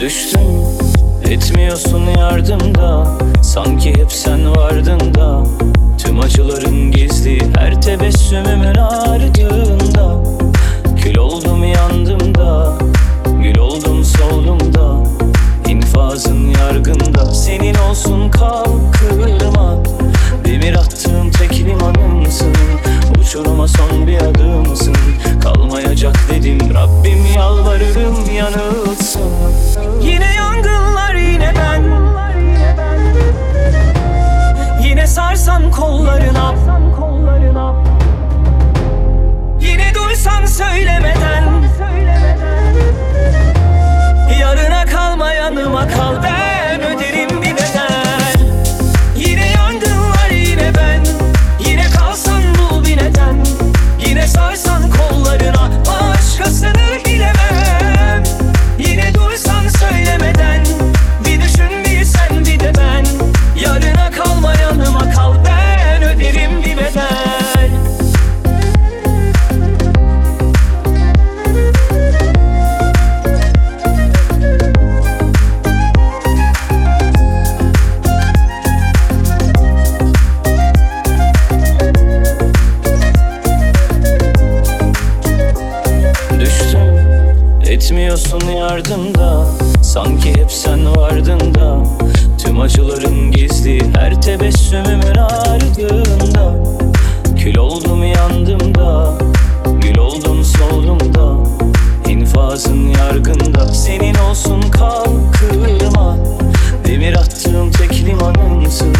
Düştüm 0.00 0.40
etmiyorsun 1.30 2.06
yardımda 2.18 3.18
Sanki 3.42 3.90
hep 3.90 4.12
sen 4.12 4.56
vardın 4.56 5.14
da. 5.14 5.42
Tüm 5.98 6.20
acıların 6.20 6.90
gizli 6.90 7.38
her 7.56 7.82
tebessümümün 7.82 8.74
ardında. 8.74 10.22
Kül 11.02 11.16
oldum 11.16 11.64
yandım 11.64 12.34
da 12.34 12.78
Gül 13.42 13.58
oldum 13.58 14.04
soldum 14.04 14.74
da. 14.74 14.96
İnfazın 15.70 16.48
yargında 16.48 17.34
Senin 17.34 17.74
olsun 17.74 18.30
kalkırma 18.30 19.82
Demir 20.44 20.74
attığım 20.74 21.30
tek 21.30 21.60
limanımsın 21.60 22.52
Uçuruma 23.20 23.68
son 23.68 24.06
bir 24.06 24.18
adımsın. 24.18 24.96
Kalmayacak 25.42 26.16
dedim 26.30 26.58
Rabbim 26.74 27.26
yalvarırım 27.36 28.34
yanılsın 28.36 29.47
duysan 40.58 41.27
etmiyorsun 87.88 88.40
yardımda. 88.56 89.46
Sanki 89.82 90.28
hep 90.28 90.52
sen 90.52 90.96
vardın 90.96 91.54
da. 91.54 91.82
Tüm 92.44 92.60
acıların 92.60 93.30
gizli 93.30 93.94
her 93.94 94.22
tebessümümün 94.22 95.16
ardında. 95.16 96.54
Kül 97.38 97.56
oldum 97.56 98.04
yandım 98.04 98.74
da 98.74 99.18
Gül 99.80 99.98
oldum 99.98 100.44
soldum 100.44 101.14
da. 101.14 101.36
İnfazın 102.10 102.88
yargında 102.88 103.68
Senin 103.74 104.14
olsun 104.14 104.60
kalkırma 104.60 106.16
Demir 106.86 107.14
attığım 107.14 107.70
tek 107.70 107.94
limanımsın 108.06 108.94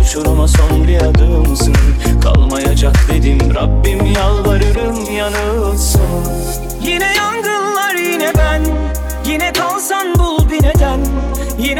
Uçuruma 0.00 0.48
son 0.48 0.88
bir 0.88 0.96
adımsın. 0.96 1.74
Kalmayacak 2.22 2.96
dedim 3.12 3.54
Rabbim 3.54 4.06
yalvarırım 4.06 4.47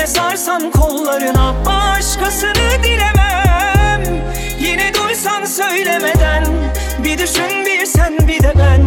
Yine 0.09 0.17
sarsan 0.17 0.71
kollarına 0.71 1.55
Başkasını 1.67 2.83
dilemem. 2.83 4.03
Yine 4.61 4.95
duysan 4.95 5.45
söylemeden 5.45 6.45
Bir 7.05 7.19
düşün 7.19 7.67
bir 7.67 7.87
sen 7.87 8.19
bir 8.29 8.43
de 8.43 8.53
ben. 8.59 8.83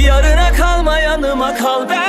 Yarına 0.00 0.52
kalma 0.52 0.98
yanıma 0.98 1.54
kal 1.54 1.88
ben 1.88 2.01